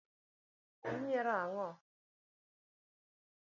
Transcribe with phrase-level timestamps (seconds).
[0.91, 1.67] Inyiero ang’o?